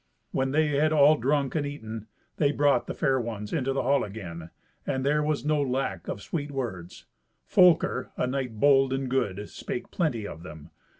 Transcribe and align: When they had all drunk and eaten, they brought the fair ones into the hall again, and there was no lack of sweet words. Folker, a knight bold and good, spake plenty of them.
When 0.31 0.49
they 0.49 0.69
had 0.69 0.91
all 0.91 1.15
drunk 1.15 1.53
and 1.53 1.63
eaten, 1.63 2.07
they 2.37 2.51
brought 2.51 2.87
the 2.87 2.95
fair 2.95 3.19
ones 3.21 3.53
into 3.53 3.71
the 3.71 3.83
hall 3.83 4.03
again, 4.03 4.49
and 4.83 5.05
there 5.05 5.21
was 5.21 5.45
no 5.45 5.61
lack 5.61 6.07
of 6.07 6.23
sweet 6.23 6.49
words. 6.49 7.05
Folker, 7.45 8.09
a 8.17 8.25
knight 8.25 8.59
bold 8.59 8.93
and 8.93 9.07
good, 9.07 9.47
spake 9.47 9.91
plenty 9.91 10.25
of 10.27 10.41
them. 10.41 10.71